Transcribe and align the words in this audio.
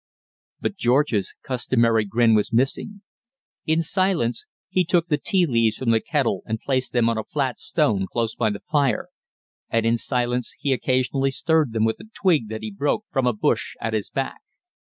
But 0.59 0.77
George's 0.77 1.35
customary 1.43 2.05
grin 2.05 2.33
was 2.33 2.51
missing. 2.51 3.03
In 3.67 3.83
silence 3.83 4.47
he 4.67 4.83
took 4.83 5.09
the 5.09 5.19
tea 5.19 5.45
leaves 5.45 5.77
from 5.77 5.91
the 5.91 5.99
kettle 6.01 6.41
and 6.47 6.59
placed 6.59 6.91
them 6.91 7.07
on 7.07 7.19
a 7.19 7.23
flat 7.23 7.59
stone 7.59 8.07
close 8.11 8.33
by 8.33 8.49
the 8.49 8.61
fire, 8.71 9.09
and 9.69 9.85
in 9.85 9.97
silence 9.97 10.55
he 10.57 10.73
occasionally 10.73 11.29
stirred 11.29 11.71
them 11.71 11.85
with 11.85 11.99
a 11.99 12.09
twig 12.19 12.49
that 12.49 12.63
he 12.63 12.71
broke 12.71 13.05
from 13.11 13.27
a 13.27 13.31
bush 13.33 13.75
at 13.79 13.93
his 13.93 14.09
back. 14.09 14.41